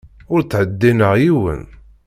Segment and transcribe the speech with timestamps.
[0.33, 1.61] Ur ttheddineɣ yiwen.